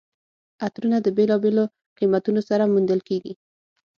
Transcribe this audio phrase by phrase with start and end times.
[0.65, 1.63] عطرونه د بېلابېلو
[1.97, 3.33] قیمتونو سره موندل کیږي.